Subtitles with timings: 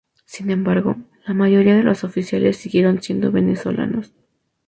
[0.25, 0.95] Sin embargo,
[1.27, 4.11] la mayoría de los oficiales siguieron siendo venezolanos.